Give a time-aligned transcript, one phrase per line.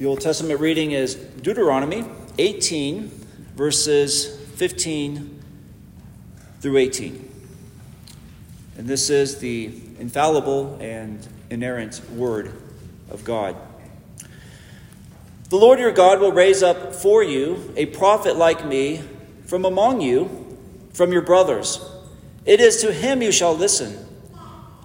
[0.00, 2.06] The Old Testament reading is Deuteronomy
[2.38, 3.08] 18,
[3.54, 5.42] verses 15
[6.62, 7.30] through 18.
[8.78, 9.66] And this is the
[9.98, 12.54] infallible and inerrant Word
[13.10, 13.54] of God.
[15.50, 19.02] The Lord your God will raise up for you a prophet like me
[19.44, 20.56] from among you,
[20.94, 21.78] from your brothers.
[22.46, 23.98] It is to him you shall listen,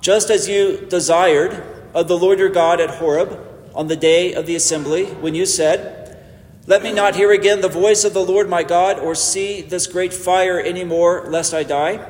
[0.01, 1.63] just as you desired
[1.93, 5.45] of the Lord your God at Horeb on the day of the assembly, when you
[5.45, 6.17] said,
[6.65, 9.85] Let me not hear again the voice of the Lord my God, or see this
[9.85, 12.07] great fire any more, lest I die.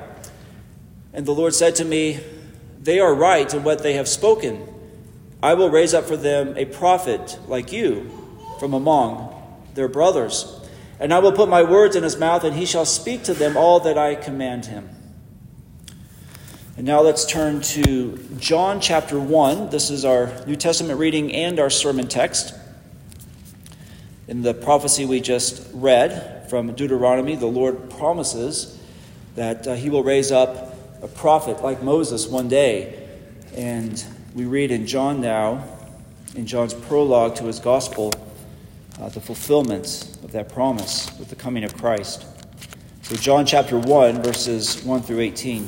[1.12, 2.20] And the Lord said to me,
[2.80, 4.68] They are right in what they have spoken.
[5.42, 8.12] I will raise up for them a prophet like you
[8.60, 9.32] from among
[9.74, 10.62] their brothers.
[11.00, 13.58] And I will put my words in his mouth, and he shall speak to them
[13.58, 14.95] all that I command him.
[16.78, 19.70] And now let's turn to John chapter 1.
[19.70, 22.54] This is our New Testament reading and our sermon text.
[24.28, 28.78] In the prophecy we just read from Deuteronomy, the Lord promises
[29.36, 33.08] that uh, he will raise up a prophet like Moses one day.
[33.56, 35.64] And we read in John now,
[36.36, 38.12] in John's prologue to his gospel,
[39.00, 42.26] uh, the fulfillment of that promise with the coming of Christ.
[43.04, 45.68] So, John chapter 1, verses 1 through 18.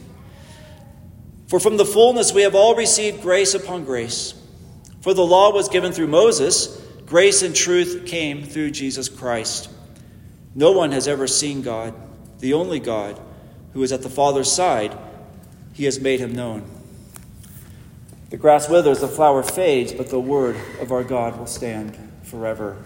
[1.51, 4.33] For from the fullness we have all received grace upon grace.
[5.01, 9.69] For the law was given through Moses, grace and truth came through Jesus Christ.
[10.55, 11.93] No one has ever seen God,
[12.39, 13.19] the only God,
[13.73, 14.97] who is at the Father's side.
[15.73, 16.63] He has made him known.
[18.29, 22.81] The grass withers, the flower fades, but the word of our God will stand forever.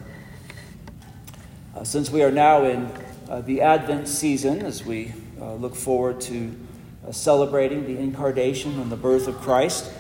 [1.76, 2.92] Uh, since we are now in
[3.30, 6.65] uh, the Advent season, as we uh, look forward to
[7.12, 9.92] celebrating the incarnation and the birth of Christ.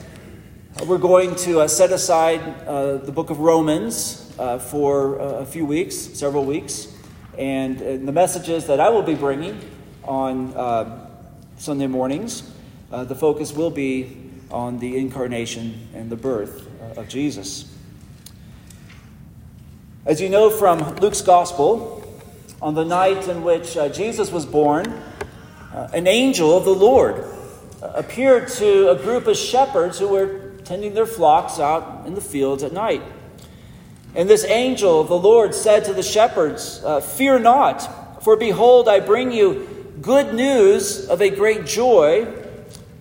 [0.77, 5.25] Uh, we're going to uh, set aside uh, the book of Romans uh, for uh,
[5.35, 6.93] a few weeks, several weeks,
[7.37, 9.57] and, and, the messages that I will be bringing
[10.03, 10.51] on
[11.57, 12.51] Sunday mornings,
[12.91, 14.17] the focus will be
[14.51, 16.67] on the incarnation and the birth
[16.97, 17.73] of Jesus.
[20.05, 22.03] As you know from Luke's Gospel,
[22.61, 25.01] on the night in which Jesus was born,
[25.75, 27.25] uh, an angel of the Lord
[27.81, 32.21] uh, appeared to a group of shepherds who were tending their flocks out in the
[32.21, 33.01] fields at night.
[34.15, 38.87] And this angel of the Lord said to the shepherds, uh, Fear not, for behold,
[38.87, 39.67] I bring you
[40.01, 42.25] good news of a great joy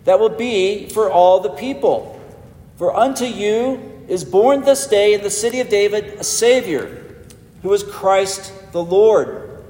[0.04, 2.20] that will be for all the people.
[2.76, 7.04] For unto you is born this day in the city of David a Savior,
[7.62, 9.64] who is Christ the Lord.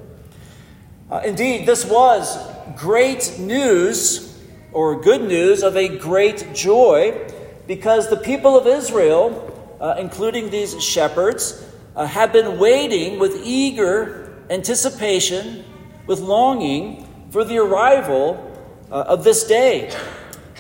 [1.11, 4.38] Uh, indeed, this was great news
[4.73, 7.26] or good news of a great joy
[7.67, 11.65] because the people of Israel, uh, including these shepherds,
[11.97, 15.65] uh, have been waiting with eager anticipation,
[16.06, 18.50] with longing for the arrival
[18.91, 19.94] uh, of this day.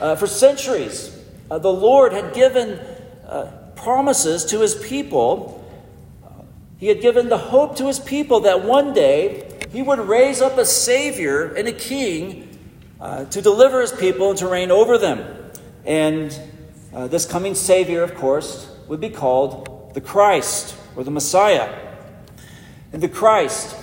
[0.00, 1.16] Uh, for centuries,
[1.50, 2.78] uh, the Lord had given
[3.26, 5.60] uh, promises to his people.
[6.78, 10.56] He had given the hope to his people that one day he would raise up
[10.56, 12.56] a Savior and a King
[13.00, 15.50] uh, to deliver his people and to reign over them.
[15.84, 16.38] And
[16.94, 20.76] uh, this coming Savior, of course, would be called the Christ.
[20.94, 21.76] or the Messiah.
[22.92, 23.74] And the Christ,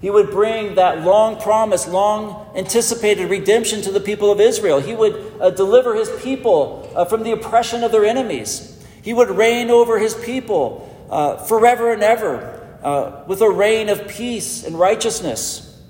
[0.00, 4.80] he would bring that long promised, long anticipated redemption to the people of Israel.
[4.80, 8.82] He would uh, deliver his people uh, from the oppression of their enemies.
[9.02, 14.08] He would reign over his people uh, forever and ever uh, with a reign of
[14.08, 15.80] peace and righteousness.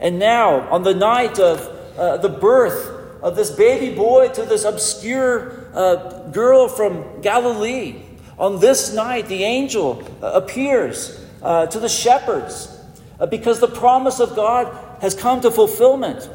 [0.00, 1.60] And now, on the night of
[1.98, 8.02] uh, the birth of this baby boy to this obscure uh, girl from Galilee,
[8.38, 12.78] on this night, the angel appears to the shepherds
[13.20, 16.28] uh, because the promise of God has come to fulfillment.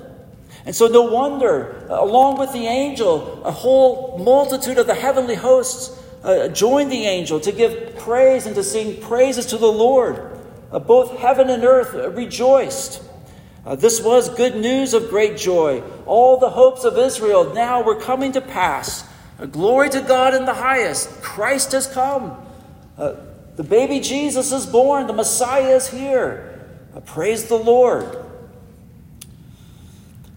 [0.66, 5.36] And so, no wonder, uh, along with the angel, a whole multitude of the heavenly
[5.36, 10.40] hosts uh, joined the angel to give praise and to sing praises to the Lord.
[10.72, 13.02] Uh, both heaven and earth rejoiced.
[13.66, 15.81] Uh, this was good news of great joy.
[16.06, 19.08] All the hopes of Israel now were coming to pass.
[19.40, 21.22] Uh, glory to God in the highest.
[21.22, 22.38] Christ has come.
[22.98, 25.08] the baby Jesus is born.
[25.08, 26.50] The Messiah is here.
[27.06, 28.24] Praise the Lord.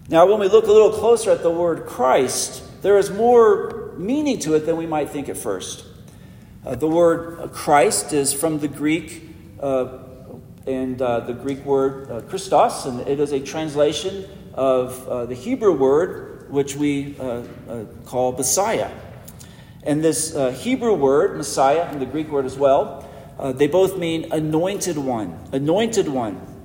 [0.09, 4.39] Now, when we look a little closer at the word Christ, there is more meaning
[4.39, 5.85] to it than we might think at first.
[6.65, 9.23] Uh, the word Christ is from the Greek,
[9.61, 9.99] uh,
[10.65, 15.35] and uh, the Greek word uh, Christos, and it is a translation of uh, the
[15.35, 17.43] Hebrew word which we uh,
[18.05, 18.91] call Messiah.
[19.83, 23.07] And this Hebrew word, Messiah, and the Greek word as well,
[23.39, 26.56] uh, they both mean anointed one, anointed one.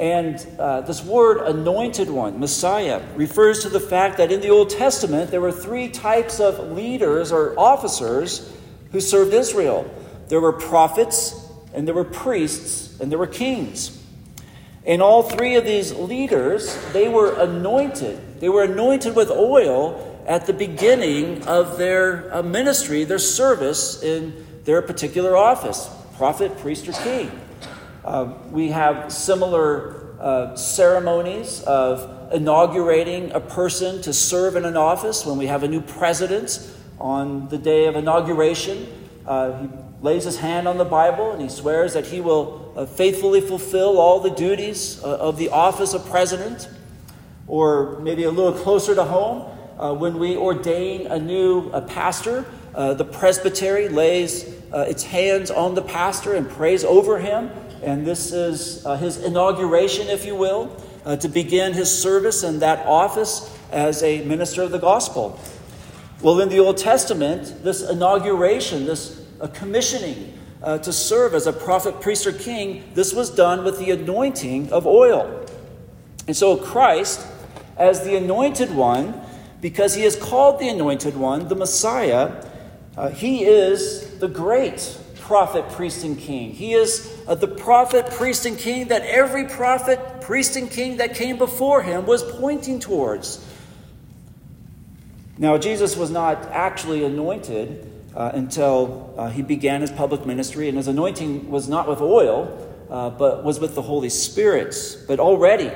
[0.00, 4.70] And uh, this word, anointed one, Messiah, refers to the fact that in the Old
[4.70, 8.50] Testament there were three types of leaders or officers
[8.92, 9.88] who served Israel
[10.30, 11.34] there were prophets,
[11.74, 14.00] and there were priests, and there were kings.
[14.86, 18.40] And all three of these leaders, they were anointed.
[18.40, 24.46] They were anointed with oil at the beginning of their uh, ministry, their service in
[24.64, 27.30] their particular office prophet, priest, or king.
[28.04, 35.26] Uh, we have similar uh, ceremonies of inaugurating a person to serve in an office
[35.26, 36.66] when we have a new president
[36.98, 38.86] on the day of inauguration.
[39.26, 39.68] Uh, he
[40.00, 43.98] lays his hand on the Bible and he swears that he will uh, faithfully fulfill
[43.98, 46.68] all the duties uh, of the office of president.
[47.46, 49.40] Or maybe a little closer to home,
[49.98, 56.48] when we ordain a new pastor, the presbytery lays its hands on the pastor and
[56.48, 57.50] prays over him.
[57.82, 62.58] And this is uh, his inauguration, if you will, uh, to begin his service in
[62.58, 65.38] that office as a minister of the gospel.
[66.20, 71.52] Well, in the Old Testament, this inauguration, this uh, commissioning uh, to serve as a
[71.52, 75.46] prophet, priest, or king, this was done with the anointing of oil.
[76.26, 77.26] And so Christ,
[77.78, 79.22] as the anointed one,
[79.62, 82.44] because he is called the anointed one, the Messiah,
[82.96, 84.98] uh, he is the great
[85.30, 86.50] prophet, priest, and king.
[86.50, 91.14] He is uh, the prophet, priest, and king that every prophet, priest, and king that
[91.14, 93.38] came before him was pointing towards.
[95.38, 100.76] Now, Jesus was not actually anointed uh, until uh, he began his public ministry, and
[100.76, 104.74] his anointing was not with oil, uh, but was with the Holy Spirit.
[105.06, 105.70] But already,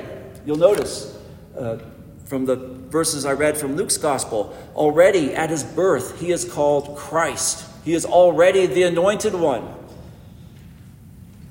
[0.45, 1.17] you'll notice
[1.57, 1.79] uh,
[2.25, 6.97] from the verses I read from Luke's gospel, already at his birth, he is called
[6.97, 7.71] Christ.
[7.85, 9.75] He is already the anointed one.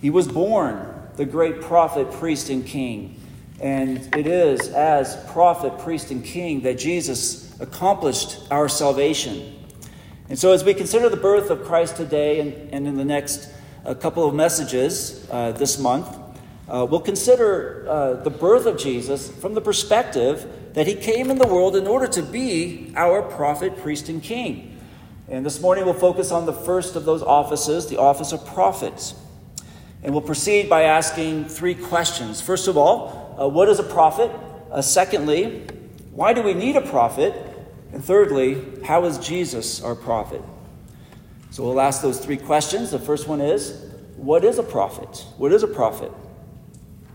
[0.02, 3.20] He was born the great prophet, priest, and king.
[3.62, 9.60] And it is as prophet, priest, and king that Jesus accomplished our salvation.
[10.28, 13.50] And so, as we consider the birth of Christ today and, and in the next
[13.86, 16.18] uh, couple of messages uh, this month,
[16.68, 21.38] uh, we'll consider uh, the birth of Jesus from the perspective that he came in
[21.38, 24.73] the world in order to be our prophet, priest, and king.
[25.30, 29.16] And this morning we'll focus on the first of those offices, the office of prophets.
[30.04, 32.42] And we'll proceed by asking three questions.
[32.42, 34.30] First of all, uh, what is a prophet?
[34.70, 35.66] Uh, secondly,
[36.12, 37.34] why do we need a prophet?
[37.94, 40.42] And thirdly, how is Jesus our prophet?
[41.52, 42.92] So we'll ask those three questions.
[42.92, 45.26] The first one is, what is a prophet?
[45.38, 46.12] What is a prophet?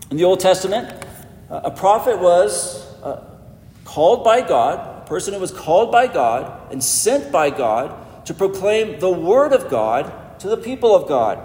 [0.09, 1.05] In the Old Testament,
[1.49, 3.23] uh, a prophet was uh,
[3.85, 8.99] called by God, person who was called by God and sent by God to proclaim
[8.99, 11.39] the Word of God to the people of God.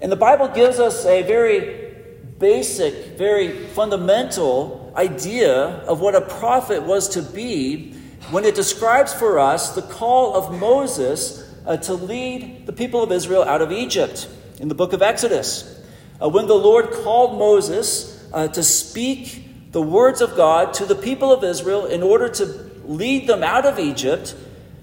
[0.00, 1.94] And the Bible gives us a very
[2.38, 5.54] basic, very fundamental idea
[5.86, 7.92] of what a prophet was to be
[8.30, 13.12] when it describes for us the call of Moses uh, to lead the people of
[13.12, 14.28] Israel out of Egypt
[14.58, 15.80] in the book of Exodus.
[16.20, 20.94] Uh, when the Lord called Moses uh, to speak the words of God to the
[20.94, 22.44] people of Israel in order to
[22.84, 24.34] lead them out of Egypt,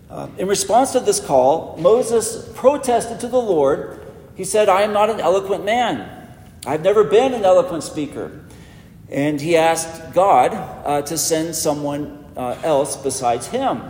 [0.08, 4.00] Uh, in response to this call, Moses protested to the Lord.
[4.40, 6.08] He said, I am not an eloquent man.
[6.64, 8.32] I've never been an eloquent speaker.
[9.12, 13.84] And he asked God uh, to send someone uh, else besides him.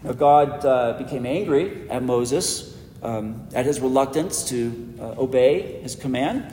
[0.00, 5.96] Now, God uh, became angry at Moses um, at his reluctance to uh, obey his
[6.00, 6.48] command.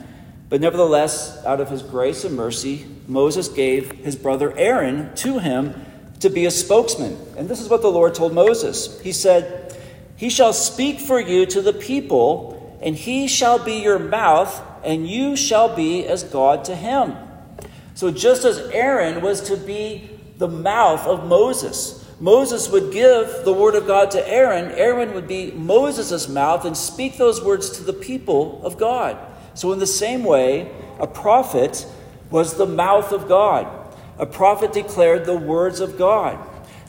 [0.48, 5.84] But nevertheless, out of his grace and mercy, Moses gave his brother Aaron to him
[6.20, 7.18] to be a spokesman.
[7.36, 9.76] And this is what the Lord told Moses He said,
[10.16, 15.08] He shall speak for you to the people, and he shall be your mouth, and
[15.08, 17.14] you shall be as God to him.
[17.94, 23.52] So just as Aaron was to be the mouth of Moses, Moses would give the
[23.52, 27.84] word of God to Aaron, Aaron would be Moses' mouth and speak those words to
[27.84, 29.18] the people of God.
[29.58, 31.84] So, in the same way, a prophet
[32.30, 33.66] was the mouth of God.
[34.16, 36.38] A prophet declared the words of God.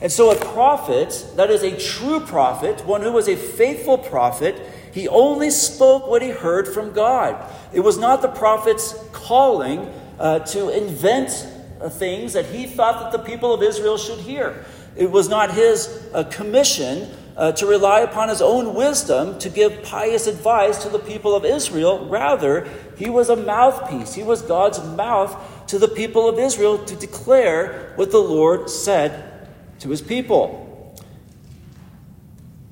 [0.00, 4.54] And so, a prophet, that is a true prophet, one who was a faithful prophet,
[4.92, 7.44] he only spoke what he heard from God.
[7.72, 11.48] It was not the prophet's calling uh, to invent
[11.80, 14.64] uh, things that he thought that the people of Israel should hear.
[14.96, 19.82] It was not his uh, commission uh, to rely upon his own wisdom to give
[19.82, 22.06] pious advice to the people of Israel.
[22.06, 24.14] Rather, he was a mouthpiece.
[24.14, 29.48] He was God's mouth to the people of Israel to declare what the Lord said
[29.80, 30.96] to his people.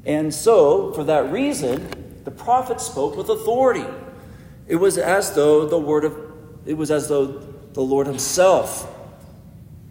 [0.05, 3.85] And so, for that reason, the prophet spoke with authority.
[4.67, 6.15] It was as though the word of
[6.67, 7.27] it was as though
[7.73, 8.95] the Lord himself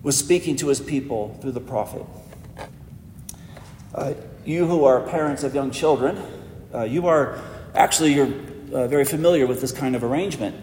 [0.03, 2.05] was speaking to his people through the prophet.
[3.93, 4.13] Uh,
[4.47, 6.17] you who are parents of young children,
[6.73, 7.37] uh, you are
[7.75, 8.31] actually you're
[8.71, 10.55] uh, very familiar with this kind of arrangement.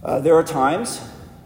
[0.00, 1.00] Uh, there are times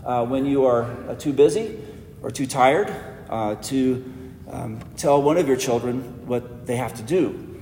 [0.04, 1.78] uh, when you are uh, too busy
[2.20, 2.94] or too tired
[3.30, 4.04] uh, to
[4.50, 7.58] um, tell one of your children what they have to do.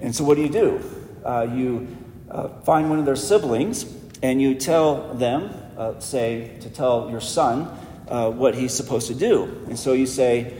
[0.00, 0.80] And so, what do you do?
[1.54, 1.94] you
[2.64, 3.84] find one of their siblings
[4.22, 5.52] and you tell them,
[6.00, 7.64] say, to tell your son
[8.38, 9.44] what he's supposed to do.
[9.68, 10.54] And so you say,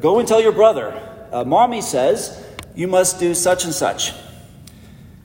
[0.00, 2.42] Go and tell your brother uh, mommy says,
[2.76, 4.12] you must do such and such.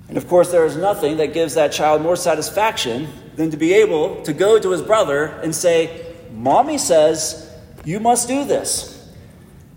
[0.08, 3.74] And of course, there is nothing that gives that child more satisfaction than to be
[3.74, 7.48] able to go to his brother and say, Mommy says,
[7.86, 9.08] you must do this.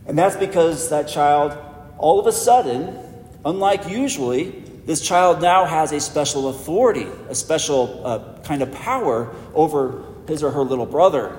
[0.07, 1.57] And that's because that child,
[1.99, 2.97] all of a sudden,
[3.45, 4.51] unlike usually,
[4.87, 10.43] this child now has a special authority, a special uh, kind of power over his
[10.43, 11.37] or her little brother.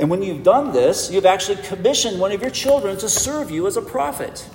[0.00, 3.66] And when you've done this, you've actually commissioned one of your children to serve you
[3.66, 4.48] as a prophet.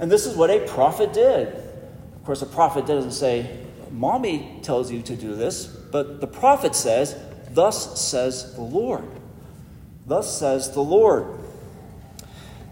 [0.00, 1.46] And this is what a prophet did.
[1.46, 3.56] Of course, a prophet doesn't say,
[3.92, 7.16] Mommy tells you to do this, but the prophet says,
[7.52, 9.08] Thus says the Lord.
[10.08, 11.38] Thus says the Lord.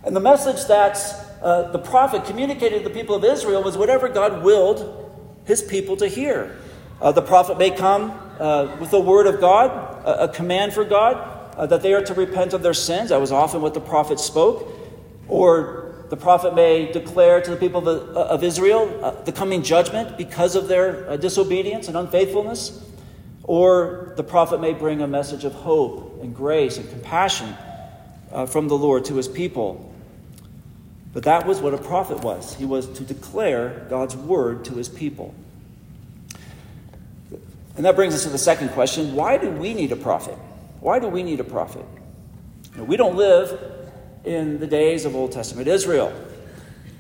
[0.03, 0.99] And the message that
[1.41, 5.09] uh, the prophet communicated to the people of Israel was whatever God willed
[5.45, 6.59] his people to hear.
[7.01, 9.71] Uh, the prophet may come uh, with a word of God,
[10.05, 13.11] a, a command for God, uh, that they are to repent of their sins.
[13.11, 14.69] That was often what the prophet spoke.
[15.29, 19.63] Or the prophet may declare to the people of, uh, of Israel uh, the coming
[19.63, 22.85] judgment because of their uh, disobedience and unfaithfulness.
[23.45, 27.55] Or the prophet may bring a message of hope and grace and compassion
[28.33, 29.95] uh, from the Lord to his people.
[31.13, 32.57] But that was what a prophet was.
[32.57, 35.33] He was to declare God's word to his people.
[37.77, 40.37] And that brings us to the second question why do we need a prophet?
[40.83, 41.87] Why do we need a prophet?
[42.77, 43.61] we don't live
[44.25, 46.13] in the days of Old Testament Israel.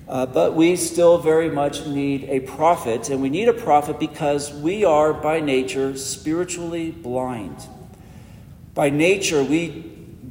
[0.06, 4.52] Uh, but we still very much need a prophet, and we need a prophet because
[4.52, 7.56] we are by nature spiritually blind.
[8.72, 9.68] By nature, we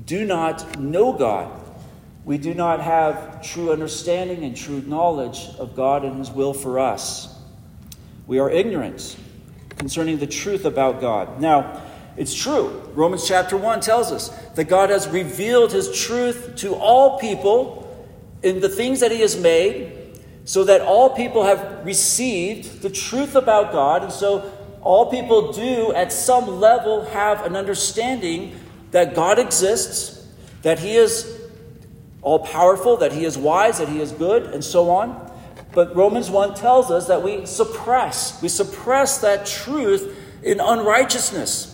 [0.05, 1.51] do not know God.
[2.23, 6.79] We do not have true understanding and true knowledge of God and His will for
[6.79, 7.37] us.
[8.27, 9.17] We are ignorant
[9.77, 11.41] concerning the truth about God.
[11.41, 12.69] Now, it's true.
[12.93, 17.87] Romans chapter 1 tells us that God has revealed his truth to all people
[18.43, 23.35] in the things that he has made, so that all people have received the truth
[23.35, 24.03] about God.
[24.03, 24.51] And so
[24.81, 28.55] all people do, at some level, have an understanding
[28.89, 30.27] that God exists,
[30.63, 31.39] that he is
[32.21, 35.31] all powerful, that he is wise, that he is good, and so on.
[35.73, 41.70] But Romans 1 tells us that we suppress, we suppress that truth in unrighteousness.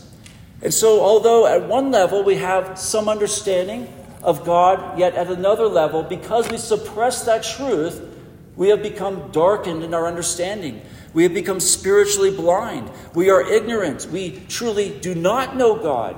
[0.61, 5.67] And so, although at one level we have some understanding of God, yet at another
[5.67, 8.01] level, because we suppress that truth,
[8.55, 10.81] we have become darkened in our understanding.
[11.13, 12.89] We have become spiritually blind.
[13.13, 14.07] We are ignorant.
[14.11, 16.15] We truly do not know God.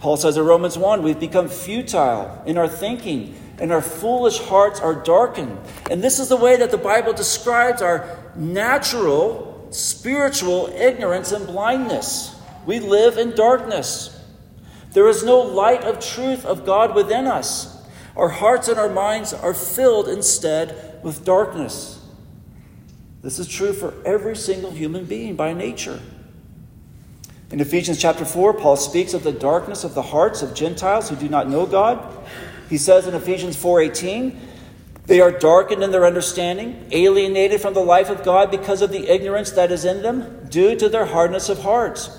[0.00, 4.80] Paul says in Romans 1 we've become futile in our thinking, and our foolish hearts
[4.80, 5.58] are darkened.
[5.90, 12.34] And this is the way that the Bible describes our natural, spiritual ignorance and blindness.
[12.66, 14.12] We live in darkness.
[14.92, 17.84] There is no light of truth of God within us.
[18.16, 22.02] Our hearts and our minds are filled instead with darkness.
[23.22, 26.00] This is true for every single human being by nature.
[27.50, 31.16] In Ephesians chapter 4, Paul speaks of the darkness of the hearts of Gentiles who
[31.16, 32.04] do not know God.
[32.68, 34.36] He says in Ephesians 4:18,
[35.06, 39.08] they are darkened in their understanding, alienated from the life of God because of the
[39.08, 42.10] ignorance that is in them due to their hardness of heart.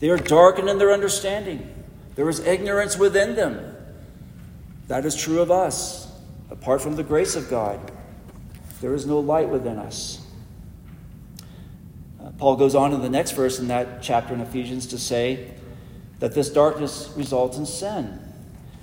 [0.00, 1.66] They are darkened in their understanding.
[2.14, 3.74] There is ignorance within them.
[4.88, 6.12] That is true of us.
[6.50, 7.80] Apart from the grace of God,
[8.82, 10.20] there is no light within us.
[12.22, 15.52] Uh, Paul goes on in the next verse in that chapter in Ephesians to say
[16.18, 18.20] that this darkness results in sin.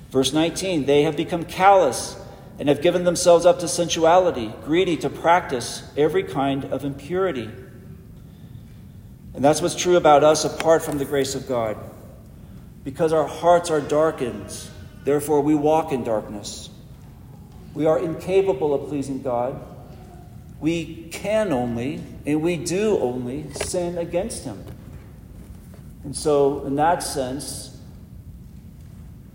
[0.09, 2.20] Verse 19, they have become callous
[2.61, 7.49] and have given themselves up to sensuality, greedy to practice every kind of impurity.
[9.33, 11.75] And that's what's true about us apart from the grace of God.
[12.83, 14.55] Because our hearts are darkened,
[15.05, 16.69] therefore we walk in darkness.
[17.73, 19.59] We are incapable of pleasing God.
[20.59, 24.63] We can only, and we do only, sin against Him.
[26.03, 27.75] And so, in that sense,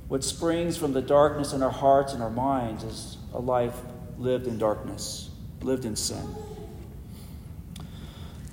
[0.07, 3.77] what springs from the darkness in our hearts and our minds is a life
[4.19, 5.31] lived in darkness,
[5.61, 6.27] lived in sin.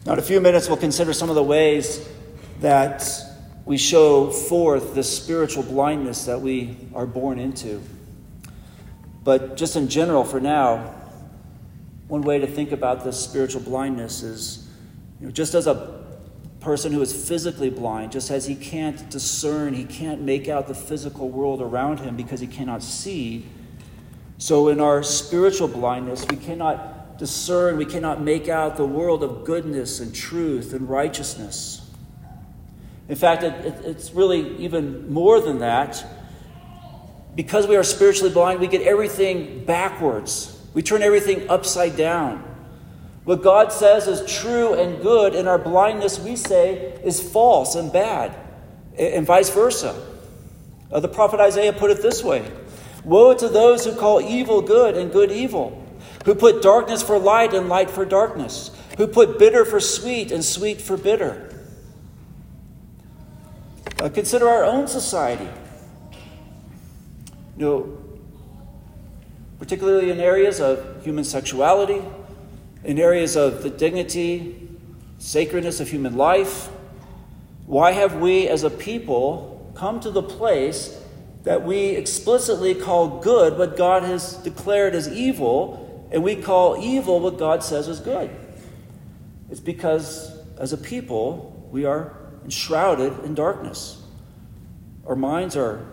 [0.05, 2.07] Now, in a few minutes, we'll consider some of the ways
[2.59, 3.09] that
[3.65, 7.81] we show forth this spiritual blindness that we are born into.
[9.23, 10.93] But just in general, for now,
[12.07, 14.69] one way to think about this spiritual blindness is
[15.19, 16.03] you know, just as a
[16.59, 20.75] person who is physically blind, just as he can't discern, he can't make out the
[20.75, 23.45] physical world around him because he cannot see.
[24.37, 29.45] So, in our spiritual blindness, we cannot discern, we cannot make out the world of
[29.45, 31.89] goodness and truth and righteousness.
[33.07, 36.03] In fact, it, it, it's really even more than that.
[37.35, 42.43] Because we are spiritually blind, we get everything backwards, we turn everything upside down.
[43.23, 47.91] What God says is true and good, in our blindness, we say is false and
[47.91, 48.35] bad,
[48.97, 49.95] and vice versa.
[50.91, 52.51] Uh, the prophet Isaiah put it this way
[53.05, 55.85] Woe to those who call evil good and good evil,
[56.25, 60.43] who put darkness for light and light for darkness, who put bitter for sweet and
[60.43, 61.49] sweet for bitter.
[63.99, 65.47] Uh, consider our own society.
[67.57, 67.97] You know,
[69.59, 72.01] particularly in areas of human sexuality,
[72.83, 74.69] in areas of the dignity,
[75.19, 76.69] sacredness of human life?
[77.65, 80.99] Why have we as a people come to the place
[81.43, 87.19] that we explicitly call good what God has declared as evil, and we call evil
[87.19, 88.29] what God says is good?
[89.49, 94.01] It's because as a people, we are enshrouded in darkness.
[95.05, 95.85] Our minds are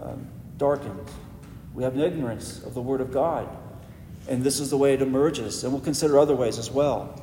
[0.00, 0.26] um,
[0.58, 1.08] darkened.
[1.74, 3.48] We have an ignorance of the Word of God.
[4.28, 5.64] And this is the way it emerges.
[5.64, 7.20] And we'll consider other ways as well.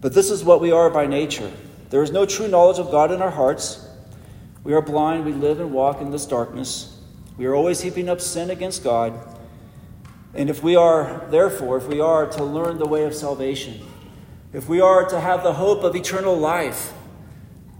[0.00, 1.50] But this is what we are by nature.
[1.90, 3.87] There is no true knowledge of God in our hearts.
[4.68, 5.24] We are blind.
[5.24, 6.94] We live and walk in this darkness.
[7.38, 9.14] We are always heaping up sin against God.
[10.34, 13.80] And if we are, therefore, if we are to learn the way of salvation,
[14.52, 16.92] if we are to have the hope of eternal life,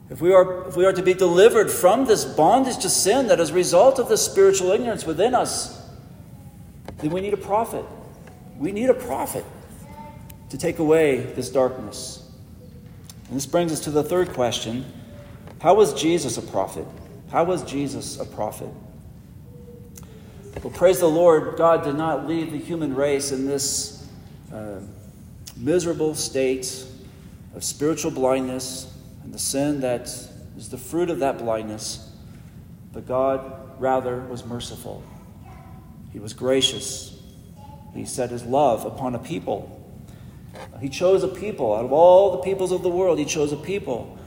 [0.08, 3.38] if we are, if we are to be delivered from this bondage to sin that
[3.38, 5.86] is a result of the spiritual ignorance within us,
[7.02, 7.84] then we need a prophet.
[8.56, 9.44] We need a prophet
[10.48, 12.26] to take away this darkness.
[13.26, 14.90] And this brings us to the third question
[15.60, 16.86] How was Jesus a prophet?
[17.30, 18.68] How was Jesus a prophet?
[20.62, 24.06] Well, praise the Lord, God did not leave the human race in this
[24.52, 24.80] uh,
[25.56, 26.84] miserable state
[27.54, 28.92] of spiritual blindness
[29.24, 30.02] and the sin that
[30.56, 32.08] is the fruit of that blindness,
[32.92, 35.02] but God rather was merciful.
[36.12, 37.20] He was gracious.
[37.94, 39.74] He set his love upon a people.
[40.80, 41.74] He chose a people.
[41.74, 44.18] Out of all the peoples of the world, he chose a people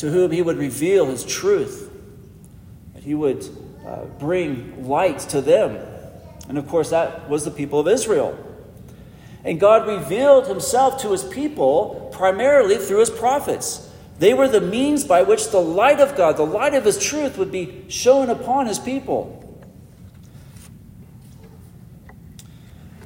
[0.00, 1.90] to whom he would reveal his truth,
[2.94, 3.46] that he would
[3.86, 5.76] uh, bring light to them.
[6.48, 8.38] And of course, that was the people of Israel.
[9.44, 13.90] And God revealed himself to his people primarily through his prophets.
[14.18, 17.36] They were the means by which the light of God, the light of his truth,
[17.36, 19.36] would be shone upon his people.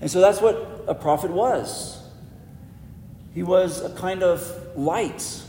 [0.01, 2.01] And so that's what a prophet was.
[3.33, 5.44] He was a kind of light,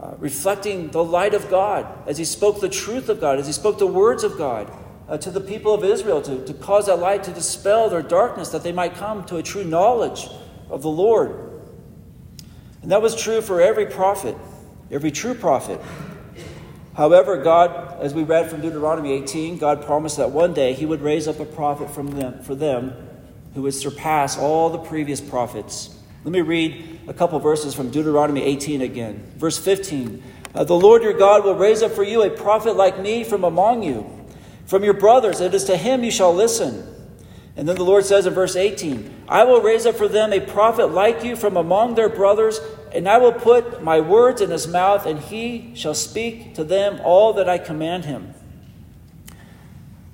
[0.00, 3.52] uh, reflecting the light of God as he spoke the truth of God, as he
[3.52, 4.72] spoke the words of God
[5.08, 8.50] uh, to the people of Israel, to, to cause that light to dispel their darkness,
[8.50, 10.28] that they might come to a true knowledge
[10.70, 11.48] of the Lord.
[12.82, 14.36] And that was true for every prophet,
[14.90, 15.80] every true prophet.
[16.94, 21.00] However, God, as we read from Deuteronomy 18, God promised that one day he would
[21.00, 22.92] raise up a prophet from them, for them
[23.54, 25.96] who would surpass all the previous prophets.
[26.24, 29.32] Let me read a couple verses from Deuteronomy 18 again.
[29.36, 30.22] Verse 15
[30.54, 33.44] uh, The Lord your God will raise up for you a prophet like me from
[33.44, 34.08] among you,
[34.66, 35.40] from your brothers.
[35.40, 36.94] It is to him you shall listen.
[37.56, 40.40] And then the Lord says in verse 18 I will raise up for them a
[40.40, 42.60] prophet like you from among their brothers,
[42.92, 47.00] and I will put my words in his mouth, and he shall speak to them
[47.02, 48.34] all that I command him.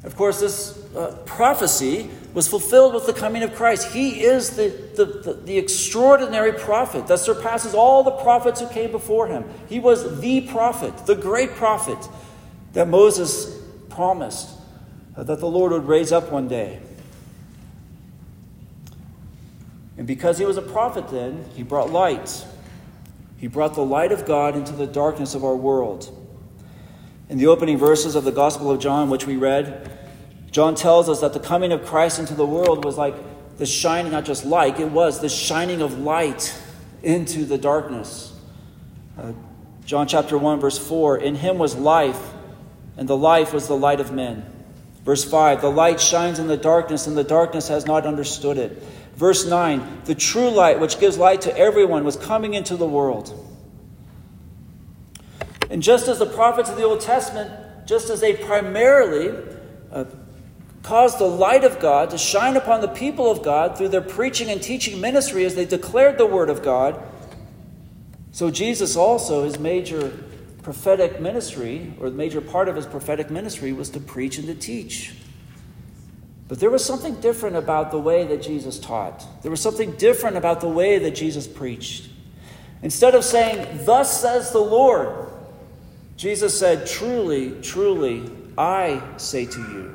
[0.05, 3.93] Of course, this uh, prophecy was fulfilled with the coming of Christ.
[3.93, 8.91] He is the, the, the, the, extraordinary prophet that surpasses all the prophets who came
[8.91, 9.45] before him.
[9.69, 11.99] He was the prophet, the great prophet
[12.73, 14.51] that Moses promised
[15.17, 16.81] that the Lord would raise up one day.
[19.97, 22.45] And because he was a prophet then, he brought light.
[23.39, 26.11] He brought the light of God into the darkness of our world.
[27.29, 30.04] In the opening verses of the Gospel of John, which we read,
[30.55, 33.17] John tells us that the coming of Christ into the world was like
[33.59, 36.57] the shining, not just like, it was the shining of light
[37.03, 38.33] into the darkness.
[39.19, 39.33] Uh,
[39.85, 42.33] John chapter 1, verse 4 In him was life,
[42.97, 44.47] and the life was the light of men.
[45.05, 48.81] Verse 5 The light shines in the darkness, and the darkness has not understood it.
[49.17, 53.37] Verse 9 The true light, which gives light to everyone, was coming into the world.
[55.69, 57.51] And just as the prophets of the Old Testament,
[57.87, 59.37] just as they primarily
[59.91, 60.05] uh,
[60.85, 64.51] caused the light of God to shine upon the people of God through their preaching
[64.51, 67.03] and teaching ministry as they declared the Word of God,
[68.31, 70.13] so Jesus also, his major
[70.63, 74.55] prophetic ministry, or the major part of his prophetic ministry, was to preach and to
[74.55, 75.15] teach.
[76.49, 79.25] But there was something different about the way that Jesus taught.
[79.43, 82.11] There was something different about the way that Jesus preached.
[82.83, 85.29] Instead of saying, Thus says the Lord,
[86.17, 89.94] Jesus said, Truly, truly, I say to you.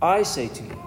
[0.00, 0.82] I say to you.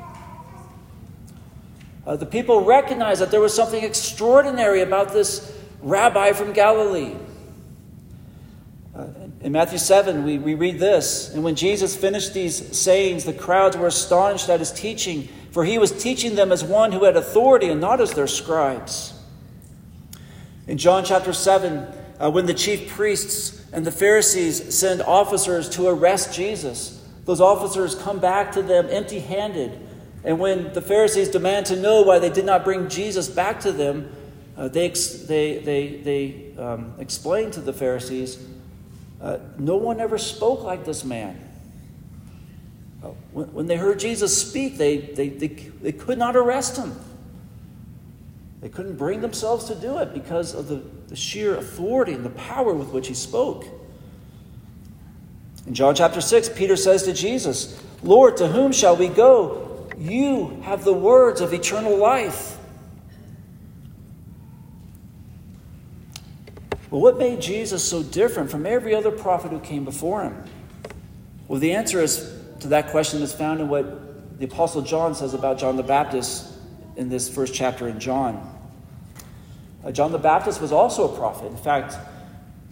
[2.05, 7.15] Uh, the people recognized that there was something extraordinary about this rabbi from Galilee.
[8.95, 9.05] Uh,
[9.41, 13.77] in Matthew 7, we, we read this And when Jesus finished these sayings, the crowds
[13.77, 17.69] were astonished at his teaching, for he was teaching them as one who had authority
[17.69, 19.13] and not as their scribes.
[20.67, 21.87] In John chapter 7,
[22.19, 27.95] uh, when the chief priests and the Pharisees send officers to arrest Jesus, those officers
[27.95, 29.79] come back to them empty handed.
[30.23, 33.71] And when the Pharisees demand to know why they did not bring Jesus back to
[33.71, 34.09] them,
[34.57, 38.45] uh, they, they, they, they um, explain to the Pharisees
[39.21, 41.39] uh, no one ever spoke like this man.
[43.01, 46.93] Uh, when, when, they heard Jesus speak, they, they, they, they could not arrest him.
[48.59, 52.31] They couldn't bring themselves to do it because of the, the sheer authority and the
[52.31, 53.65] power with which he spoke.
[55.65, 59.89] In John chapter 6, Peter says to Jesus, Lord, to whom shall we go?
[59.97, 62.57] You have the words of eternal life.
[66.89, 70.43] Well, what made Jesus so different from every other prophet who came before him?
[71.47, 75.33] Well, the answer is to that question is found in what the Apostle John says
[75.33, 76.53] about John the Baptist
[76.95, 78.49] in this first chapter in John.
[79.83, 81.47] Uh, John the Baptist was also a prophet.
[81.47, 81.95] In fact,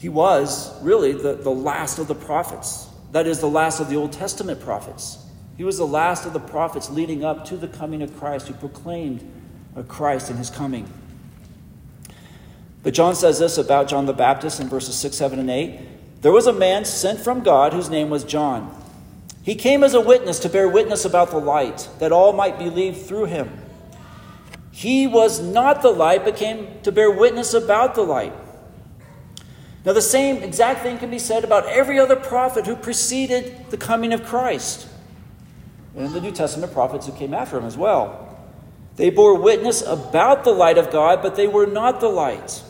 [0.01, 2.89] he was really the, the last of the prophets.
[3.11, 5.23] That is, the last of the Old Testament prophets.
[5.57, 8.55] He was the last of the prophets leading up to the coming of Christ, who
[8.55, 9.23] proclaimed
[9.75, 10.91] a Christ and his coming.
[12.81, 15.79] But John says this about John the Baptist in verses 6, 7, and 8.
[16.23, 18.75] There was a man sent from God whose name was John.
[19.43, 23.03] He came as a witness to bear witness about the light, that all might believe
[23.03, 23.55] through him.
[24.71, 28.33] He was not the light, but came to bear witness about the light.
[29.83, 33.77] Now, the same exact thing can be said about every other prophet who preceded the
[33.77, 34.87] coming of Christ,
[35.95, 38.37] and the New Testament prophets who came after him as well.
[38.95, 42.61] They bore witness about the light of God, but they were not the light.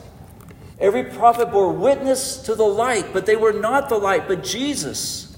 [0.80, 5.38] Every prophet bore witness to the light, but they were not the light, but Jesus.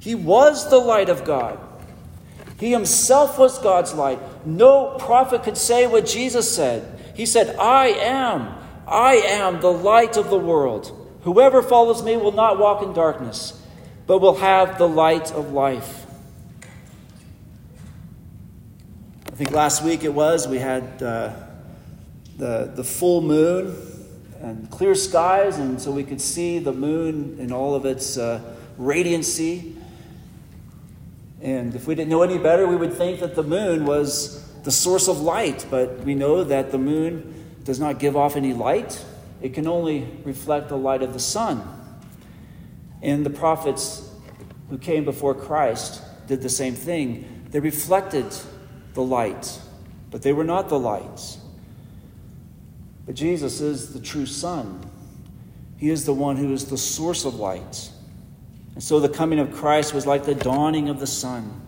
[0.00, 1.58] He was the light of God.
[2.58, 4.18] He himself was God's light.
[4.44, 7.00] No prophet could say what Jesus said.
[7.14, 8.54] He said, I am,
[8.86, 10.98] I am the light of the world.
[11.22, 13.60] Whoever follows me will not walk in darkness,
[14.06, 16.06] but will have the light of life.
[19.32, 21.32] I think last week it was, we had uh,
[22.36, 23.76] the, the full moon
[24.40, 28.40] and clear skies, and so we could see the moon in all of its uh,
[28.78, 29.76] radiancy.
[31.40, 34.70] And if we didn't know any better, we would think that the moon was the
[34.72, 35.66] source of light.
[35.70, 39.04] But we know that the moon does not give off any light,
[39.42, 41.62] it can only reflect the light of the sun.
[43.02, 44.08] And the prophets
[44.70, 47.46] who came before Christ did the same thing.
[47.50, 48.32] They reflected
[48.94, 49.60] the light,
[50.10, 51.36] but they were not the light.
[53.04, 54.88] But Jesus is the true sun.
[55.76, 57.90] He is the one who is the source of light.
[58.74, 61.60] And so the coming of Christ was like the dawning of the sun,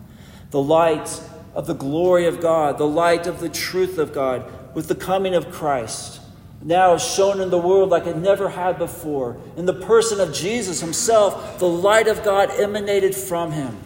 [0.51, 1.21] the light
[1.53, 5.35] of the glory of God, the light of the truth of God, with the coming
[5.35, 6.21] of Christ.
[6.65, 9.37] Now shone in the world like it never had before.
[9.55, 13.77] In the person of Jesus himself, the light of God emanated from him.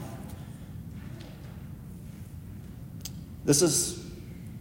[3.44, 4.00] This is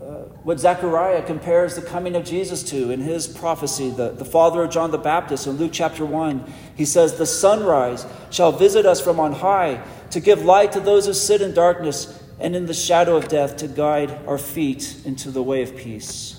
[0.03, 4.65] uh, what Zechariah compares the coming of Jesus to in his prophecy, the, the father
[4.65, 6.53] of John the Baptist in Luke chapter 1.
[6.75, 11.07] He says, The sunrise shall visit us from on high to give light to those
[11.07, 15.31] who sit in darkness and in the shadow of death to guide our feet into
[15.31, 16.38] the way of peace.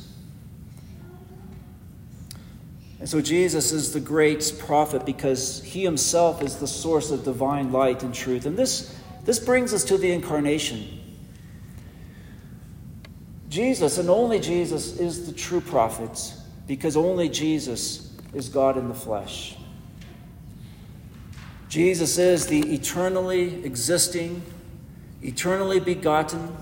[2.99, 7.71] And so Jesus is the great prophet because he himself is the source of divine
[7.71, 8.45] light and truth.
[8.45, 10.99] And this, this brings us to the incarnation.
[13.47, 16.33] Jesus and only Jesus is the true prophet
[16.67, 19.55] because only Jesus is God in the flesh.
[21.69, 24.41] Jesus is the eternally existing,
[25.21, 26.55] eternally begotten,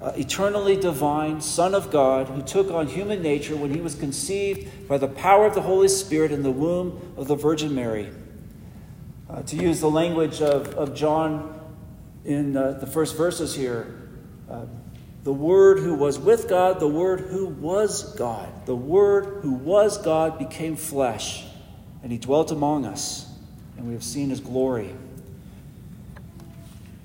[0.00, 4.88] uh, eternally divine Son of God who took on human nature when he was conceived
[4.88, 8.10] by the power of the Holy Spirit in the womb of the Virgin Mary.
[9.28, 11.60] Uh, to use the language of, of John
[12.24, 14.08] in uh, the first verses here,
[14.50, 14.64] uh,
[15.22, 18.66] the Word who was with God, the Word who was God.
[18.66, 21.44] The Word who was God became flesh,
[22.02, 23.30] and He dwelt among us,
[23.76, 24.94] and we have seen His glory.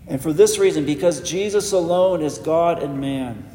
[0.08, 3.50] And for this reason, because Jesus alone is God and man,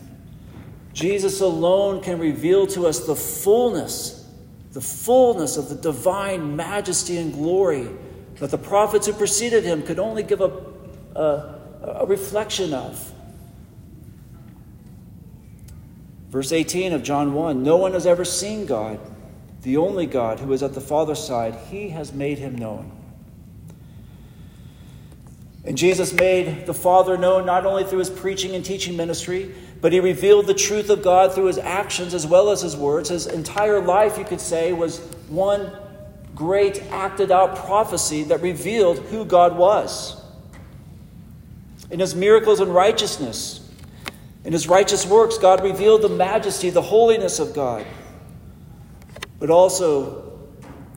[0.92, 4.28] Jesus alone can reveal to us the fullness,
[4.72, 7.88] the fullness of the divine majesty and glory
[8.40, 10.50] that the prophets who preceded him could only give a,
[11.14, 11.60] a,
[12.00, 13.12] a reflection of.
[16.30, 18.98] Verse 18 of John 1 No one has ever seen God,
[19.62, 21.54] the only God who is at the Father's side.
[21.70, 22.99] He has made him known.
[25.64, 29.92] And Jesus made the Father known not only through his preaching and teaching ministry, but
[29.92, 33.10] he revealed the truth of God through his actions as well as his words.
[33.10, 35.70] His entire life, you could say, was one
[36.34, 40.22] great acted out prophecy that revealed who God was.
[41.90, 43.68] In his miracles and righteousness,
[44.44, 47.84] in his righteous works, God revealed the majesty, the holiness of God,
[49.38, 50.38] but also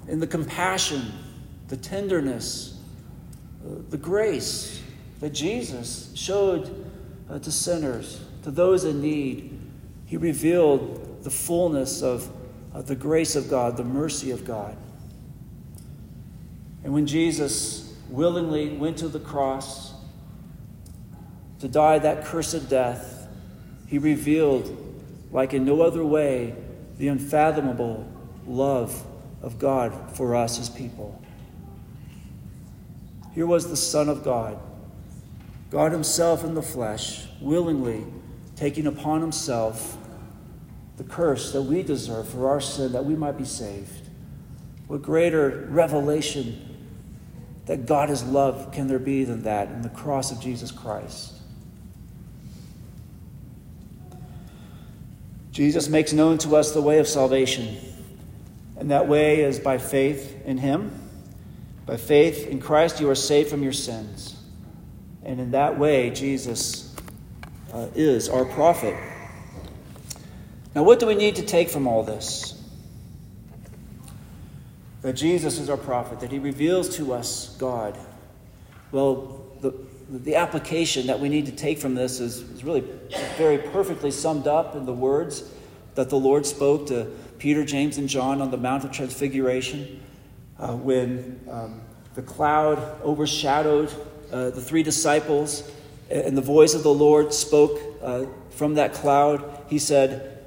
[0.08, 1.12] in the compassion,
[1.68, 2.73] the tenderness,
[3.90, 4.82] the grace
[5.20, 6.92] that Jesus showed
[7.30, 9.60] uh, to sinners, to those in need.
[10.06, 12.30] He revealed the fullness of
[12.74, 14.76] the grace of God, the mercy of God.
[16.84, 19.94] And when Jesus willingly went to the cross
[21.60, 23.28] to die that cursed death,
[23.88, 24.76] he revealed,
[25.32, 26.56] like in no other way,
[26.98, 28.06] the unfathomable
[28.46, 29.06] love
[29.42, 31.24] of God for us as people.
[33.34, 34.60] Here was the Son of God,
[35.72, 38.06] God Himself in the flesh, willingly
[38.56, 39.98] taking upon Himself
[40.98, 44.10] the curse that we deserve for our sin, that we might be saved.
[44.88, 46.70] What greater revelation
[47.66, 51.34] that God is love can there be than that in the cross of Jesus Christ?
[55.52, 57.78] Jesus makes known to us the way of salvation.
[58.76, 61.03] And that way is by faith in Him.
[61.86, 64.36] By faith in Christ, you are saved from your sins.
[65.24, 66.96] And in that way, Jesus
[67.74, 68.96] uh, is our prophet.
[70.76, 72.62] Now, what do we need to take from all this?
[75.02, 77.98] That Jesus is our prophet, that He reveals to us God.
[78.92, 79.74] Well, the,
[80.10, 82.86] the application that we need to take from this is, is really
[83.38, 85.44] very perfectly summed up in the words
[85.96, 90.03] that the Lord spoke to Peter, James, and John on the Mount of Transfiguration
[90.64, 91.82] uh, when um,
[92.16, 93.94] the cloud overshadowed
[94.32, 95.70] uh, the three disciples
[96.10, 99.62] and the voice of the Lord spoke uh, from that cloud.
[99.68, 100.40] He said,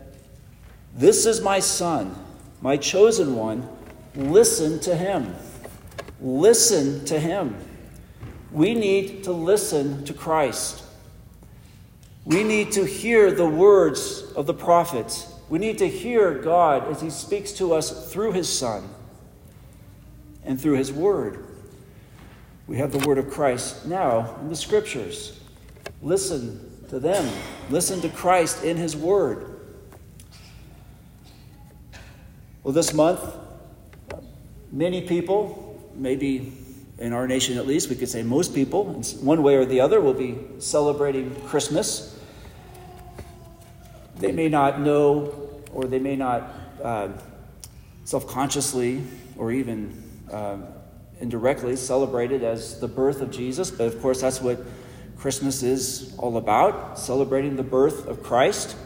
[0.94, 2.16] This is my son,
[2.62, 3.68] my chosen one.
[4.14, 5.34] Listen to him.
[6.18, 7.54] Listen to him.
[8.50, 10.82] We need to listen to Christ.
[12.24, 15.30] We need to hear the words of the prophets.
[15.50, 18.88] We need to hear God as He speaks to us through His Son
[20.46, 21.44] and through His Word.
[22.66, 25.38] We have the Word of Christ now in the Scriptures.
[26.00, 27.28] Listen to them.
[27.68, 29.60] Listen to Christ in His Word.
[32.62, 33.20] Well, this month,
[34.72, 36.52] many people, maybe
[36.98, 38.84] in our nation at least, we could say most people,
[39.20, 42.18] one way or the other, will be celebrating Christmas.
[44.16, 46.50] They may not know or they may not
[46.82, 47.08] uh,
[48.04, 49.02] self consciously
[49.36, 50.58] or even uh,
[51.20, 54.60] indirectly celebrated as the birth of Jesus, but of course, that's what
[55.18, 58.76] Christmas is all about celebrating the birth of Christ.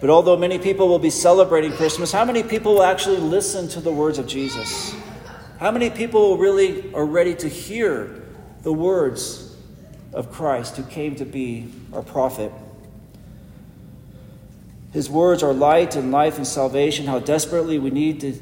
[0.00, 3.80] But although many people will be celebrating Christmas, how many people will actually listen to
[3.80, 4.94] the words of Jesus?
[5.58, 8.22] How many people really are ready to hear
[8.62, 9.56] the words
[10.12, 12.52] of Christ who came to be our prophet?
[14.92, 17.06] His words are light and life and salvation.
[17.06, 18.32] How desperately we need to,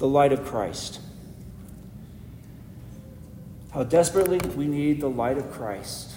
[0.00, 0.98] the light of Christ.
[3.72, 6.10] How desperately we need the light of Christ.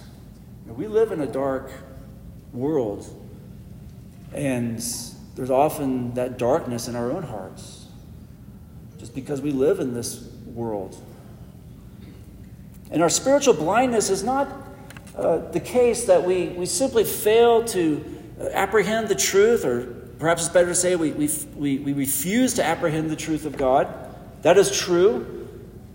[0.66, 1.70] We live in a dark
[2.54, 3.06] world,
[4.34, 4.84] and
[5.36, 7.86] there's often that darkness in our own hearts
[8.98, 10.96] just because we live in this world.
[12.90, 14.48] And our spiritual blindness is not
[15.18, 18.04] uh, the case that we, we simply fail to
[18.54, 23.10] apprehend the truth, or perhaps it's better to say we, we, we, refuse to apprehend
[23.10, 23.88] the truth of God.
[24.42, 25.48] That is true.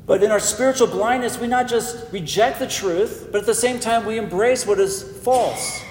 [0.06, 3.78] But in our spiritual blindness, we not just reject the truth, but at the same
[3.78, 5.82] time, we embrace what is false.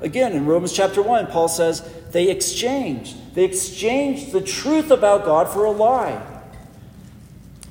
[0.00, 3.34] Again, in Romans chapter 1, Paul says, they exchanged.
[3.34, 6.20] They exchanged the truth about God for a lie.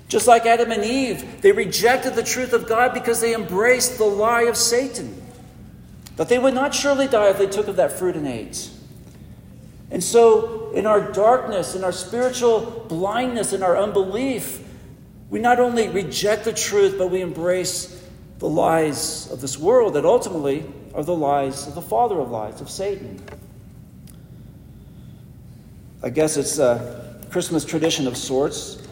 [0.08, 4.06] Just like Adam and Eve, they rejected the truth of God because they embraced the
[4.06, 5.22] lie of Satan.
[6.16, 8.70] That they would not surely die if they took of that fruit and ate.
[9.90, 14.64] And so, in our darkness, in our spiritual blindness, in our unbelief,
[15.30, 18.04] we not only reject the truth, but we embrace
[18.40, 22.62] the lies of this world that ultimately are the lies of the father of lies,
[22.62, 23.22] of Satan.
[26.04, 28.88] I guess it's a Christmas tradition of sorts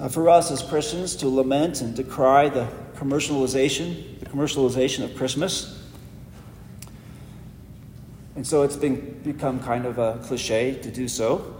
[0.00, 5.75] uh, for us as Christians to lament and decry the commercialization, the commercialization of Christmas.
[8.36, 11.56] And so it's been, become kind of a cliche to do so.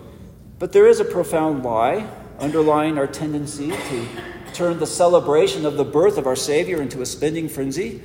[0.59, 2.09] But there is a profound lie
[2.39, 4.07] underlying our tendency to
[4.53, 8.03] turn the celebration of the birth of our Savior into a spending frenzy.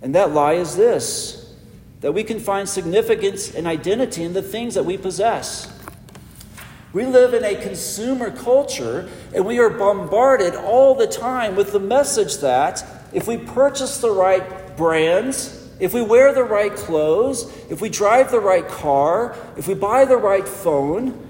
[0.00, 1.40] And that lie is this
[2.00, 5.72] that we can find significance and identity in the things that we possess.
[6.92, 11.80] We live in a consumer culture, and we are bombarded all the time with the
[11.80, 17.80] message that if we purchase the right brands, if we wear the right clothes, if
[17.80, 21.26] we drive the right car, if we buy the right phone,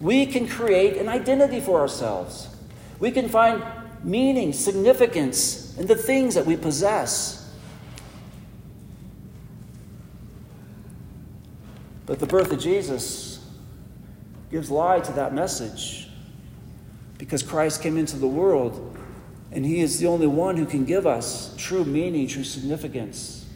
[0.00, 2.48] we can create an identity for ourselves.
[2.98, 3.62] We can find
[4.02, 7.52] meaning, significance in the things that we possess.
[12.06, 13.44] But the birth of Jesus
[14.50, 16.08] gives lie to that message
[17.18, 18.96] because Christ came into the world
[19.52, 23.46] and he is the only one who can give us true meaning, true significance.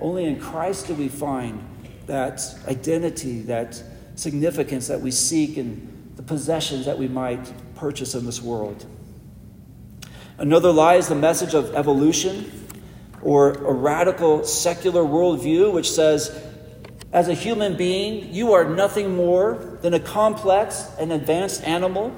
[0.00, 1.62] Only in Christ do we find
[2.06, 3.82] that identity, that
[4.14, 8.84] significance that we seek in the possessions that we might purchase in this world.
[10.38, 12.68] Another lie is the message of evolution
[13.22, 16.30] or a radical secular worldview which says
[17.12, 22.14] as a human being, you are nothing more than a complex and advanced animal.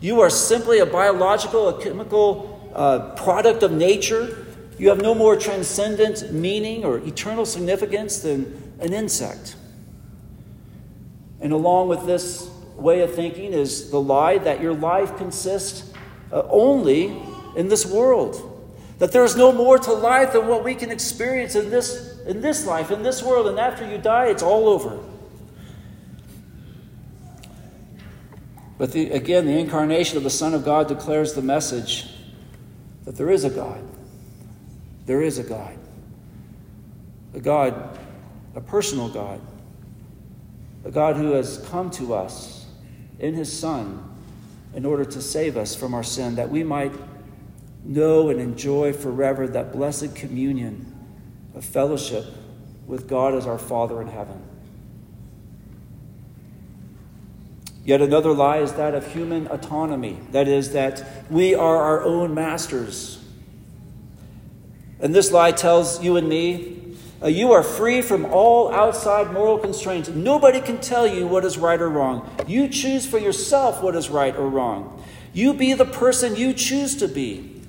[0.00, 4.41] You are simply a biological, a chemical uh, product of nature.
[4.82, 9.54] You have no more transcendent meaning or eternal significance than an insect.
[11.40, 15.88] And along with this way of thinking is the lie that your life consists
[16.32, 17.16] uh, only
[17.54, 18.74] in this world.
[18.98, 22.40] That there is no more to life than what we can experience in this in
[22.40, 24.98] this life, in this world, and after you die, it's all over.
[28.78, 32.08] But the, again, the incarnation of the Son of God declares the message
[33.04, 33.91] that there is a God.
[35.06, 35.76] There is a God.
[37.34, 37.98] A God,
[38.54, 39.40] a personal God.
[40.84, 42.66] A God who has come to us
[43.18, 44.08] in his Son
[44.74, 46.92] in order to save us from our sin, that we might
[47.84, 50.94] know and enjoy forever that blessed communion
[51.54, 52.24] of fellowship
[52.86, 54.42] with God as our Father in heaven.
[57.84, 60.18] Yet another lie is that of human autonomy.
[60.30, 63.21] That is, that we are our own masters.
[65.02, 66.78] And this lie tells you and me
[67.22, 70.08] uh, you are free from all outside moral constraints.
[70.08, 72.28] Nobody can tell you what is right or wrong.
[72.48, 75.04] You choose for yourself what is right or wrong.
[75.32, 77.60] You be the person you choose to be.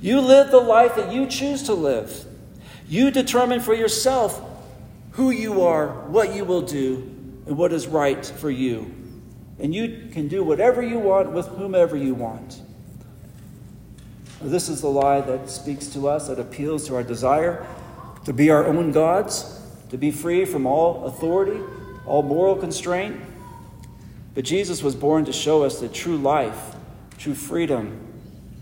[0.00, 2.24] You live the life that you choose to live.
[2.88, 4.42] You determine for yourself
[5.12, 6.96] who you are, what you will do,
[7.46, 8.94] and what is right for you.
[9.58, 12.62] And you can do whatever you want with whomever you want.
[14.40, 17.66] This is the lie that speaks to us, that appeals to our desire
[18.24, 21.60] to be our own gods, to be free from all authority,
[22.06, 23.18] all moral constraint.
[24.34, 26.76] But Jesus was born to show us that true life,
[27.16, 27.98] true freedom,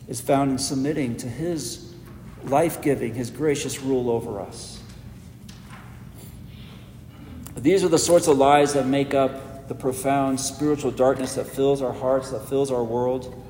[0.08, 1.94] is found in submitting to His
[2.44, 4.80] life giving, His gracious rule over us.
[7.56, 11.82] These are the sorts of lies that make up the profound spiritual darkness that fills
[11.82, 13.42] our hearts, that fills our world.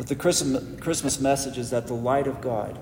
[0.00, 2.78] But the Christmas message is that the light of God,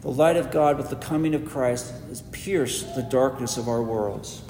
[0.00, 3.82] the light of God with the coming of Christ, has pierced the darkness of our
[3.82, 4.40] worlds.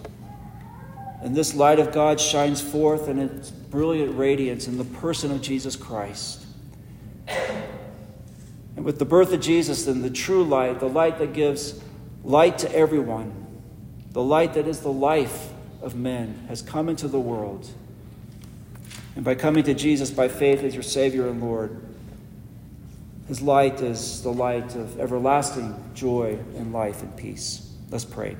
[1.20, 5.42] And this light of God shines forth in its brilliant radiance in the person of
[5.42, 6.46] Jesus Christ.
[8.76, 11.82] And with the birth of Jesus, then the true light, the light that gives
[12.22, 13.34] light to everyone,
[14.12, 15.48] the light that is the life
[15.82, 17.68] of men, has come into the world.
[19.16, 21.80] And by coming to Jesus by faith as your Savior and Lord,
[23.28, 27.70] His light is the light of everlasting joy and life and peace.
[27.90, 28.36] Let's pray.